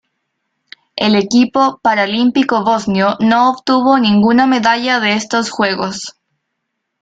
[0.95, 6.15] El equipo paralímpico bosnio no obtuvo ninguna medalla en estos Juegos.